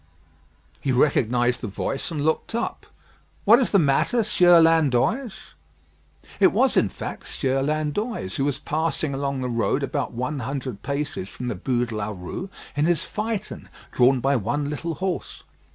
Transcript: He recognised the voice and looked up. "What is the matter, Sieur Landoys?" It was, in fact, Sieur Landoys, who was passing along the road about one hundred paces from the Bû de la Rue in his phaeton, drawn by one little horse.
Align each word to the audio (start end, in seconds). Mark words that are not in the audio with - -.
He 0.79 0.91
recognised 0.91 1.61
the 1.61 1.67
voice 1.67 2.09
and 2.09 2.25
looked 2.25 2.55
up. 2.55 2.87
"What 3.45 3.59
is 3.59 3.69
the 3.69 3.77
matter, 3.77 4.23
Sieur 4.23 4.59
Landoys?" 4.59 5.53
It 6.39 6.51
was, 6.51 6.75
in 6.75 6.89
fact, 6.89 7.27
Sieur 7.27 7.61
Landoys, 7.61 8.37
who 8.37 8.45
was 8.45 8.57
passing 8.57 9.13
along 9.13 9.41
the 9.41 9.47
road 9.47 9.83
about 9.83 10.11
one 10.11 10.39
hundred 10.39 10.81
paces 10.81 11.29
from 11.29 11.45
the 11.45 11.55
Bû 11.55 11.87
de 11.87 11.95
la 11.95 12.09
Rue 12.17 12.49
in 12.75 12.85
his 12.85 13.03
phaeton, 13.03 13.69
drawn 13.91 14.19
by 14.21 14.35
one 14.35 14.71
little 14.71 14.95
horse. 14.95 15.43